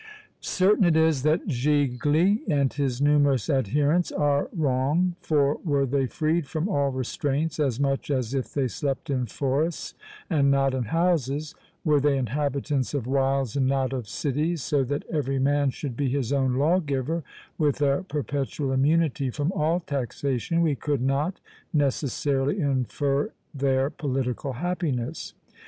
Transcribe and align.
Certain 0.39 0.83
it 0.83 0.97
is 0.97 1.21
that 1.21 1.45
Gigli 1.45 2.39
and 2.47 2.73
his 2.73 3.03
numerous 3.03 3.51
adherents 3.51 4.11
are 4.11 4.49
wrong: 4.51 5.15
for 5.21 5.57
were 5.57 5.85
they 5.85 6.07
freed 6.07 6.47
from 6.47 6.67
all 6.67 6.89
restraints 6.89 7.59
as 7.59 7.79
much 7.79 8.09
as 8.09 8.33
if 8.33 8.51
they 8.51 8.67
slept 8.67 9.11
in 9.11 9.27
forests 9.27 9.93
and 10.27 10.49
not 10.49 10.73
in 10.73 10.85
houses; 10.85 11.53
were 11.85 11.99
they 11.99 12.17
inhabitants 12.17 12.95
of 12.95 13.05
wilds 13.05 13.55
and 13.55 13.67
not 13.67 13.93
of 13.93 14.09
cities, 14.09 14.63
so 14.63 14.83
that 14.83 15.05
every 15.13 15.37
man 15.37 15.69
should 15.69 15.95
be 15.95 16.09
his 16.09 16.33
own 16.33 16.55
lawgiver, 16.55 17.23
with 17.59 17.79
a 17.79 18.03
perpetual 18.09 18.71
immunity 18.71 19.29
from 19.29 19.51
all 19.51 19.79
taxation, 19.79 20.63
we 20.63 20.73
could 20.73 21.03
not 21.03 21.39
necessarily 21.73 22.59
infer 22.59 23.31
their 23.53 23.91
political 23.91 24.53
happiness. 24.53 25.35